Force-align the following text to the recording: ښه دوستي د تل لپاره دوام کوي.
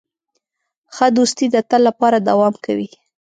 ښه 0.95 1.07
دوستي 1.17 1.45
د 1.51 1.55
تل 1.69 1.81
لپاره 1.89 2.17
دوام 2.29 2.53
کوي. 2.65 2.89